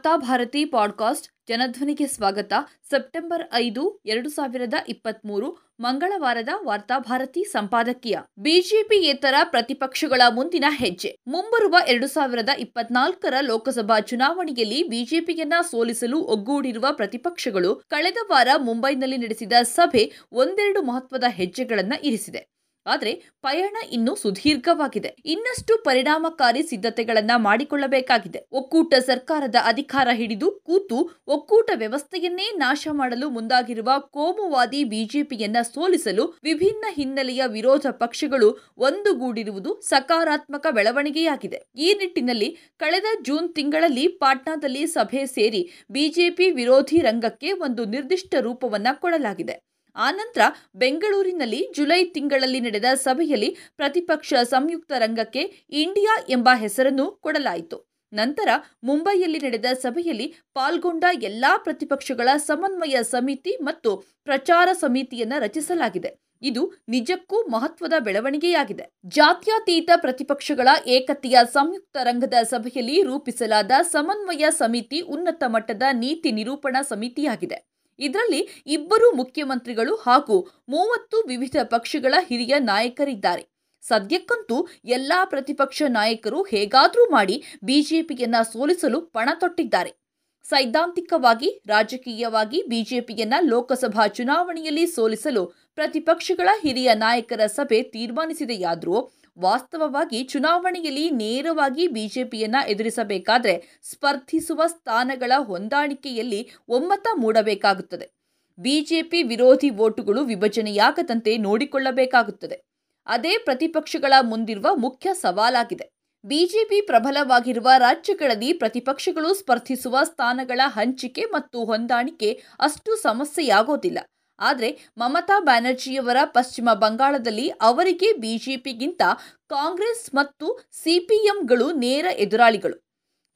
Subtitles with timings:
[0.00, 2.52] Varthabharati podcast ಜನಧ್ವನಿಗೆ ಸ್ವಾಗತ.
[2.90, 8.18] September ಐದು, ಎರಡು ಸಾವಿರದ ಇಪ್ಪತ್ಮೂರು, ಮಂಗಳವಾರದ ವಾರ್ತಾಭಾರತಿ ಸಂಪಾದಕೀಯ.
[8.38, 11.16] ಬಿಜೆಪಿಯೇತರ ಪ್ರತಿಪಕ್ಷಗಳ ಮುಂದಿನ ಹೆಜ್ಜೆ.
[11.26, 20.12] ಮುಂಬರುವ ಎರಡು ಸಾವಿರದ ಇಪ್ಪತ್ನಾಲ್ಕರ ಲೋಕಸಭಾ ಚುನಾವಣೆಯಲ್ಲಿ ಬಿಜೆಪಿಯನ್ನ ಸೋಲಿಸಲು ಒಗ್ಗೂಡಿರುವ ಪ್ರತಿಪಕ್ಷಗಳು ಕಳೆದ ವಾರ ಮುಂಬೈನಲ್ಲಿ ನಡೆಸಿದ ಸಭೆ
[20.32, 22.59] ಒಂದೆರಡು ಮಹತ್ವದ ಹೆಜ್ಜೆಗಳನ್ನು ಇರಿಸಿದೆ.
[22.86, 25.16] ಆದರೆ ಪಯಣ ಇನ್ನೂ ಸುದೀರ್ಘವಾಗಿದೆ.
[25.24, 28.48] ಇನ್ನಷ್ಟು ಪರಿಣಾಮಕಾರಿ ಸಿದ್ಧತೆಗಳನ್ನ ಮಾಡಿಕೊಳ್ಳಬೇಕಾಗಿದೆ.
[28.52, 37.42] ಒಕ್ಕೂಟ ಸರ್ಕಾರದ ಅಧಿಕಾರ ಹಿಡಿದು ಕೂತು ಒಕ್ಕೂಟ ವ್ಯವಸ್ಥೆಯನ್ನೇ ನಾಶ ಮಾಡಲು ಮುಂದಾಗಿರುವ ಕೋಮುವಾದಿ ಬಿಜೆಪಿಯನ್ನ ಸೋಲಿಸಲು ವಿಭಿನ್ನ ಹಿನ್ನೆಲೆಯ
[37.46, 41.70] ವಿರೋಧ ಪಕ್ಷಗಳು ಒಂದುಗೂಡಿರುವುದು ಸಕಾರಾತ್ಮಕ ಬೆಳವಣಿಗೆಯಾಗಿದೆ.
[41.76, 49.69] ಈ ನಿಟ್ಟಿನಲ್ಲಿ ಕಳೆದ ಜೂನ್ ತಿಂಗಳಲ್ಲಿ ಪಾಟ್ನಾದಲ್ಲಿ ಸಭೆ ಸೇರಿ ಬಿಜೆಪಿ ವಿರೋಧಿ ರಂಗಕ್ಕೆ ಒಂದು ನಿರ್ದಿಷ್ಟ ರೂಪವನ್ನ ಕೊಡಲಾಗಿದೆ.
[49.96, 50.40] ಆನಂತರ
[50.74, 57.90] ಬೆಂಗಳೂರಿನಲ್ಲಿ ಜುಲೈ ತಿಂಗಳಲ್ಲಿ ನಡೆದ ಸಭೆಯಲ್ಲಿ ಪ್ರತಿಪಕ್ಷ ಸಂಯುಕ್ತ ರಂಗಕ್ಕೆ ಇಂಡಿಯಾ ಎಂಬ ಹೆಸರನ್ನು ಕೊಡಲಾಯಿತು.
[58.12, 58.48] ನಂತರ
[58.84, 66.30] ಮುಂಬೈಯಲ್ಲಿ ನಡೆದ ಸಭೆಯಲ್ಲಿ ಪಾಲ್ಗೊಂಡ ಎಲ್ಲಾ ಪ್ರತಿಪಕ್ಷಗಳ ಸಮನ್ವಯ ಸಮಿತಿ ಮತ್ತು ಪ್ರಚಾರ ಸಮಿತಿಯನ್ನು ರಚಿಸಲಾಗಿದೆ.
[66.42, 68.88] ಇದು ನಿಜಕ್ಕೂ ಮಹತ್ವದ ಬೆಳವಣಿಗೆಯಾಗಿದೆ.
[69.06, 77.70] ಜಾತ್ಯತೀತ ಪ್ರತಿಪಕ್ಷಗಳ ಏಕತೆಯ ಸಂಯುಕ್ತ ರಂಗದ ಸಭೆಯಲ್ಲಿ ರೂಪಿಸಲಾದ ಸಮನ್ವಯ ಸಮಿತಿ ಉನ್ನತ ಮಟ್ಟದ ನೀತಿ ನಿರೂಪಣಾ ಸಮಿತಿಯಾಗಿದೆ.
[78.00, 83.46] ಇದರಲ್ಲಿ ಇಬ್ಬರು ಮುಖ್ಯಮಂತ್ರಿಗಳು ಹಾಗೂ ಮೂವತ್ತು ವಿವಿಧ ಪಕ್ಷಗಳ ಹಿರಿಯ ನಾಯಕರಿದ್ದಾರೆ.
[83.82, 90.00] ಸದ್ಯಕ್ಕಂತೂ ಎಲ್ಲಾ ಪ್ರತಿಪಕ್ಷ ನಾಯಕರು ಹೇಗಾದರೂ ಮಾಡಿ ಬಿಜೆಪಿಯನ್ನ ಸೋಲಿಸಲು ಪಣ ತೊಟ್ಟಿದ್ದಾರೆ.
[90.42, 102.56] ಸೈದ್ಧಾಂತಿಕವಾಗಿ, ರಾಜಕೀಯವಾಗಿ ಬಿಜೆಪಿಯನ್ನ ಲೋಕಸಭಾ ಚುನಾವಣೆಯಲ್ಲಿ ಸೋಲಿಸಲು ಪ್ರತಿಪಕ್ಷಗಳ ಹಿರಿಯ ನಾಯಕರ ಸಭೆ ತೀರ್ಮಾನಿಸಿದೆಯಾದರೂ ವಾಸ್ತವವಾಗಿ ಚುನಾವಣೆಯಲ್ಲಿ ನೇರವಾಗಿ ಬಿಜೆಪಿಯನ್ನ
[102.68, 108.10] ಎದುರಿಸಬೇಕಾದ್ರೆ ಸ್ಪರ್ಧಿಸುವ ಸ್ಥಾನಗಳ ಹೊಂದಾಣಿಕೆಯಲ್ಲಿ ಒಮ್ಮತ ಮೂಡಬೇಕಾಗುತ್ತದೆ.
[108.58, 112.62] ಬಿಜೆಪಿ ವಿರೋಧಿ ವೋಟುಗಳು ವಿಭಜನೆಯಾಗದಂತೆ ನೋಡಿಕೊಳ್ಳಬೇಕಾಗುತ್ತದೆ.
[113.06, 115.90] ಅದೇ ಪ್ರತಿಪಕ್ಷಗಳ ಮುಂದಿರುವ ಮುಖ್ಯ ಸವಾಲಾಗಿದೆ.
[116.24, 123.98] ಬಿಜೆಪಿ ಪ್ರಬಲವಾಗಿರುವ ರಾಜ್ಯಗಳಲ್ಲಿ ಪ್ರತಿಪಕ್ಷಗಳು ಸ್ಪರ್ಧಿಸುವ ಸ್ಥಾನಗಳ ಹಂಚಿಕೆ ಮತ್ತು ಹೊಂದಾಣಿಕೆ ಅಷ್ಟು ಸಮಸ್ಯೆಯಾಗೋದಿಲ್ಲ.
[124.40, 129.02] ಆದರೆ ಮಮತಾ ಬ್ಯಾನರ್ಜಿಯವರ ಪಶ್ಚಿಮ ಬಂಗಾಳದಲ್ಲಿ ಅವರಿಗೆ ಬಿಜೆಪಿಗಿಂತ
[129.48, 132.76] ಕಾಂಗ್ರೆಸ್ ಮತ್ತು ಸಿಪಿಎಂಗಳು ನೇರ ಎದುರಾಳಿಗಳು.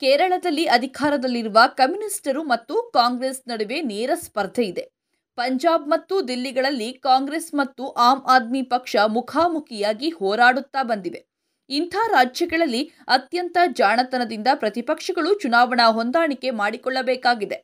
[0.03, 4.85] ಕೇರಳದಲ್ಲಿ ಅಧಿಕಾರದಲ್ಲಿರುವ ಕಮ್ಯುನಿಸ್ಟರು ಮತ್ತು ಕಾಂಗ್ರೆಸ್ ನಡುವೆ ನೇರ ಸ್ಪರ್ಧೆ ಇದೆ.
[5.37, 11.21] ಪಂಜಾಬ್ ಮತ್ತು ದಿಲ್ಲಿಗಳಲ್ಲಿ ಕಾಂಗ್ರೆಸ್ ಮತ್ತು ಆಮ್ ಆದ್ಮಿ ಪಕ್ಷ ಮುಖಾಮುಖಿಯಾಗಿ ಹೋರಾಡುತ್ತಾ ಬಂದಿವೆ.
[11.71, 17.59] ಇಂಥ ರಾಜ್ಯಗಳಲ್ಲಿ ಅತ್ಯಂತ ಜಾಣತನದಿಂದ ಪ್ರತಿಪಕ್ಷಗಳು ಚುನಾವಣಾ ಹೊಂದಾಣಿಕೆ ಮಾಡಿಕೊಳ್ಳಬೇಕಾಗಿದೆ.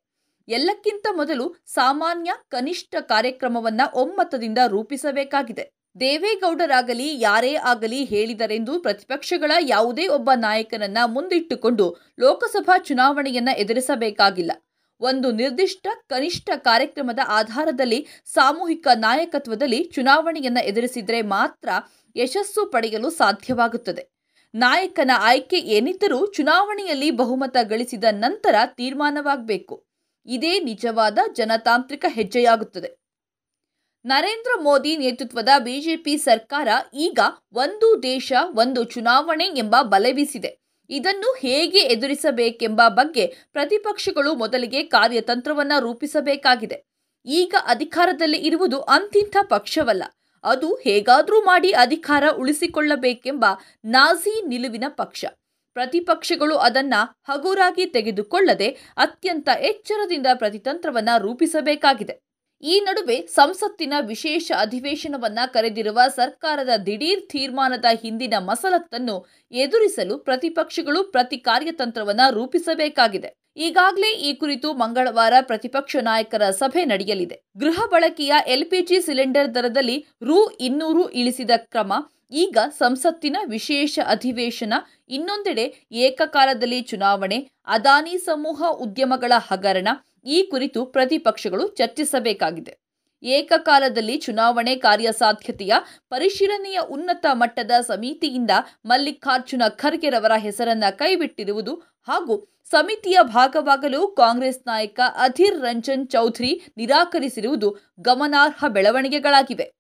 [0.51, 5.71] ಎಲ್ಲಕ್ಕಿಂತ ಮೊದಲು ಸಾಮಾನ್ಯ ಕನಿಷ್ಠ ಕಾರ್ಯಕ್ರಮವನ್ನ ಒಮ್ಮತದಿಂದ ರೂಪಿಸಬೇಕಾಗಿದೆ.
[6.01, 14.53] ದೇವೇಗೌಡರಾಗಲಿ, ಯಾರೇ ಆಗಲಿ ಹೇಳಿದರೆಂದು ಪ್ರತಿಪಕ್ಷಗಳ ಯಾವುದೇ ಒಬ್ಬ ನಾಯಕನನ್ನ ಮುಂದಿಟ್ಟುಕೊಂಡು ಲೋಕಸಭಾ ಚುನಾವಣೆಯನ್ನ ಎದುರಿಸಬೇಕಾಗಿಲ್ಲ.
[15.01, 21.69] ಒಂದು ನಿರ್ದಿಷ್ಟ ಕನಿಷ್ಠ ಕಾರ್ಯಕ್ರಮದ ಆಧಾರದಲ್ಲಿ ಸಾಮೂಹಿಕ ನಾಯಕತ್ವದಲ್ಲಿ ಚುನಾವಣೆಯನ್ನ ಎದುರಿಸಿದರೆ ಮಾತ್ರ
[22.17, 24.21] ಯಶಸ್ಸು ಪಡೆಯಲು ಸಾಧ್ಯವಾಗುತ್ತದೆ.
[24.55, 29.90] ನಾಯಕನ ಆಯ್ಕೆ ಏನಿದ್ದರೂ ಚುನಾವಣೆಯಲ್ಲಿ ಬಹುಮತ ಗಳಿಸಿದ ನಂತರ ತೀರ್ಮಾನವಾಗಬೇಕು.
[30.27, 33.01] ಇದೇ ನಿಜವಾದ ಜನತಾಂತ್ರಿಕ ಹೆಜ್ಜೆಯಾಗುತ್ತದೆ.
[34.05, 37.19] ನರೇಂದ್ರ ಮೋದಿ ನೇತೃತ್ವದ ಬಿಜೆಪಿ ಸರ್ಕಾರ ಈಗ
[37.53, 40.13] ಒಂದು ದೇಶ, ಒಂದು ಚುನಾವಣೆ ಎಂಬ ಬಲೆ
[40.91, 46.85] ಇದನ್ನು ಹೇಗೆ ಎದುರಿಸಬೇಕೆಂಬ ಬಗ್ಗೆ ಪ್ರತಿಪಕ್ಷಗಳು ಮೊದಲಿಗೆ ಕಾರ್ಯತಂತ್ರವನ್ನ ರೂಪಿಸಬೇಕಾಗಿದೆ.
[47.27, 50.03] ಈಗ ಅಧಿಕಾರದಲ್ಲಿ ಇರುವುದು ಅಂತಿಂಥ ಪಕ್ಷವಲ್ಲ.
[50.45, 53.45] ಅದು ಹೇಗಾದರೂ ಮಾಡಿ ಅಧಿಕಾರ ಉಳಿಸಿಕೊಳ್ಳಬೇಕೆಂಬ
[53.85, 55.25] ನಾಜಿ ನಿಲುವಿನ ಪಕ್ಷ.
[55.75, 56.95] ಪ್ರತಿಪಕ್ಷಗಳು ಅದನ್ನ
[57.29, 62.31] ಹಗುರಾಗಿ ತೆಗೆದುಕೊಳ್ಳದೆ ಅತ್ಯಂತ ಎಚ್ಚರದಿಂದ ಪ್ರತಿತಂತ್ರವನ್ನ ರೂಪಿಸಬೇಕಾಗಿದೆ.
[62.63, 72.21] ಈ ನಡುವೆ ಸಂಸತ್ತಿನ ವಿಶೇಷ ಅಧಿವೇಶನವನ್ನ ಕರೆದಿರುವ ಸರ್ಕಾರದ ದಿಢೀರ್ ತೀರ್ಮಾನದ ಹಿಂದಿನ ಮಸಲತ್ತನ್ನು ಎದುರಿಸಲು ಪ್ರತಿಪಕ್ಷಗಳು ಪ್ರತಿ ಕಾರ್ಯತಂತ್ರವನ್ನ
[72.31, 73.40] ರೂಪಿಸಬೇಕಾಗಿದೆ.
[73.57, 77.37] ಈಗಾಗಲೇ ಈ ಕುರಿತು ಮಂಗಳವಾರ ಪ್ರತಿಪಕ್ಷ ನಾಯಕರ ಸಭೆ ನಡೆಯಲಿದೆ.
[77.57, 81.93] ಗೃಹ ಬಳಕೆಯ ಎಲ್ಪಿಜಿ ಸಿಲಿಂಡರ್ ದರದಲ್ಲಿ ರು ಇನ್ನೂರು ಇಳಿಸಿದ ಕ್ರಮ,
[82.33, 84.75] ಈಗ ಸಂಸತ್ತಿನ ವಿಶೇಷ ಅಧಿವೇಶನ,
[85.11, 89.89] ಇನ್ನೊಂದೆಡೆ ಏಕಕಾಲದಲ್ಲಿ ಚುನಾವಣೆ, ಅದಾನಿ ಸಮೂಹ ಉದ್ಯಮಗಳ ಹಗರಣ,
[90.27, 92.73] ಈ ಕುರಿತು ಪ್ರತಿಪಕ್ಷಗಳು ಚರ್ಚಿಸಬೇಕಾಗಿದೆ.
[93.23, 95.75] ಏಕಕಾಲದಲ್ಲಿ ಚುನಾವಣೆ ಕಾರ್ಯಸಾಧ್ಯತೆಯ
[96.09, 98.51] ಪರಿಶೀಲನೆಯ ಉನ್ನತ ಮಟ್ಟದ ಸಮಿತಿಯಿಂದ
[98.85, 101.75] ಮಲ್ಲಿಕಾರ್ಜುನ ಖರ್ಗೆರವರ ಹೆಸರನ್ನ ಕೈಬಿಟ್ಟಿರುವುದು
[102.09, 102.37] ಹಾಗೂ
[102.73, 109.73] ಸಮಿತಿಯ ಭಾಗವಾಗಲು ಕಾಂಗ್ರೆಸ್ ನಾಯಕ ಅಧೀರ್ ರಂಜನ್ ಚೌಧರಿ ನಿರಾಕರಿಸಿರುವುದು ಗಮನಾರ್ಹ ಬೆಳವಣಿಗೆಗಳಾಗಿವೆ.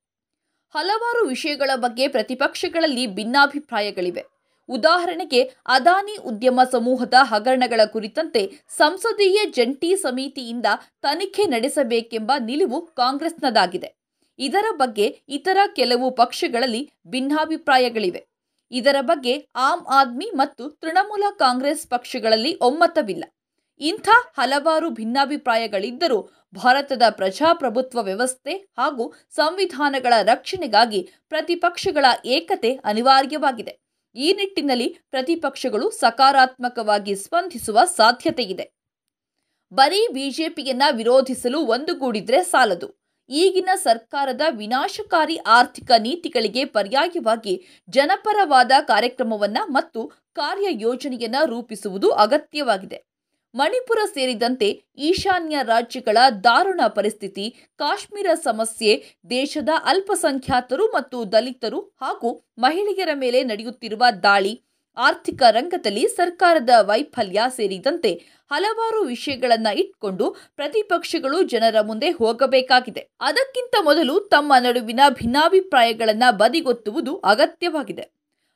[0.75, 4.25] ಹಲವಾರು ವಿಷಯಗಳ ಬಗ್ಗೆ ಪ್ರತಿಪಕ್ಷಗಳಲ್ಲಿ ಭಿನ್ನಾಭಿಪ್ರಾಯಗಳಿವೆ.
[4.69, 10.67] ಉದಾಹರಣೆಗೆ, ಅದಾನಿ ಉದ್ಯಮ ಸಮೂಹದ ಹಗರಣಗಳ ಕುರಿತಂತೆ ಸಂಸದೀಯ ಜಂಟಿ ಸಮಿತಿಯಿಂದ
[11.03, 13.95] ತನಿಖೆ ನಡೆಸಬೇಕೆಂಬ ನಿಲುವು ಕಾಂಗ್ರೆಸ್ನದಾಗಿದೆ.
[14.39, 18.30] ಇದರ ಬಗ್ಗೆ ಇತರ ಕೆಲವು ಪಕ್ಷಗಳಲ್ಲಿ ಭಿನ್ನಾಭಿಪ್ರಾಯಗಳಿವೆ.
[18.71, 23.25] ಇದರ ಬಗ್ಗೆ ಆಮ್ ಆದ್ಮಿ ಮತ್ತು ತೃಣಮೂಲ ಕಾಂಗ್ರೆಸ್ ಪಕ್ಷಗಳಲ್ಲಿ ಒಮ್ಮತವಿಲ್ಲ.
[23.81, 24.09] ಇಂಥ
[24.39, 33.81] ಹಲವಾರು ಭಿನ್ನಾಭಿಪ್ರಾಯಗಳಿದ್ದರೂ ಭಾರತದ ಪ್ರಜಾಪ್ರಭುತ್ವ ವ್ಯವಸ್ಥೆ ಹಾಗೂ ಸಂವಿಧಾನಗಳ ರಕ್ಷಣೆಗಾಗಿ ಪ್ರತಿಪಕ್ಷಗಳ ಏಕತೆ ಅನಿವಾರ್ಯವಾಗಿದೆ.
[34.15, 38.73] ಈ ನಿಟ್ಟಿನಲ್ಲಿ ಪ್ರತಿಪಕ್ಷಗಳು ಸಕಾರಾತ್ಮಕವಾಗಿ ಸ್ಪಂದಿಸುವ ಸಾಧ್ಯತೆಯಿದೆ.
[39.73, 43.00] ಬರೀ ಬಿಜೆಪಿಯನ್ನ ವಿರೋಧಿಸಲು ಒಂದುಗೂಡಿದ್ರೆ ಸಾಲದು.
[43.31, 53.11] ಈಗಿನ ಸರ್ಕಾರದ ವಿನಾಶಕಾರಿ ಆರ್ಥಿಕ ನೀತಿಗಳಿಗೆ ಪರ್ಯಾಯವಾಗಿ ಜನಪರವಾದ ಕಾರ್ಯಕ್ರಮವನ್ನ ಮತ್ತು ಕಾರ್ಯ ಯೋಜನೆಯನ್ನ ರೂಪಿಸುವುದು ಅಗತ್ಯವಾಗಿದೆ.
[53.55, 63.45] ಮಣಿಪುರ ಸೇರಿದಂತೆ ಈಶಾನ್ಯ ರಾಜ್ಯಗಳ ದಾರುಣ ಪರಿಸ್ಥಿತಿ, ಕಾಶ್ಮೀರ ಸಮಸ್ಯೆ, ದೇಶದ ಅಲ್ಪಸಂಖ್ಯಾತರು ಮತ್ತು ದಲಿತರು ಹಾಗೂ ಮಹಿಳೆಯರ ಮೇಲೆ
[63.45, 64.70] ನಡೆಯುತ್ತಿರುವ ದಾಳಿ
[65.01, 68.13] ಆರ್ಥಿಕ ರಂಗದಲ್ಲಿ ಸರ್ಕಾರದ ವೈಫಲ್ಯ ಸೇರಿದಂತೆ
[68.51, 70.27] ಹಲವಾರು ವಿಷಯಗಳನ್ನ ಇಟ್ಕೊಂಡು
[70.57, 73.03] ಪ್ರತಿಪಕ್ಷಗಳು ಜನರ ಮುಂದೆ ಹೋಗಬೇಕಾಗಿದೆ.
[73.21, 78.05] ಅದಕ್ಕಿಂತ ಮೊದಲು ತಮ್ಮ ನಡುವಿನ ಭಿನ್ನಾಭಿಪ್ರಾಯಗಳನ್ನ ಬದಿಗೊತ್ತುವುದು ಅಗತ್ಯವಾಗಿದೆ.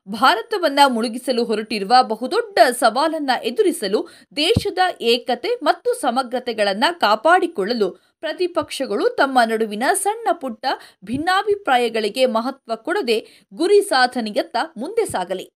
[0.07, 4.01] ಭಾರತವನ್ನ ಮುಳುಗಿಸಲು ಹೊರಟಿರುವ ಬಹುದೊಡ್ಡ ಸವಾಲನ್ನ ಎದುರಿಸಲು
[4.37, 7.89] ದೇಶದ ಏಕತೆ ಮತ್ತು ಸಮಗ್ರತೆಗಳನ್ನ ಕಾಪಾಡಿಕೊಳ್ಳಲು
[8.21, 10.67] ಪ್ರತಿಪಕ್ಷಗಳು ತಮ್ಮ ನಡುವಿನ ಸಣ್ಣ ಪುಟ್ಟ
[11.05, 13.19] ಭಿನ್ನಾಭಿಪ್ರಾಯಗಳಿಗೆ ಮಹತ್ವ ಕೊಡದೆ
[13.55, 15.47] ಗುರಿ ಸಾಧನೆಯತ್ತ ಮುಂದೆ ಸಾಗಲಿ.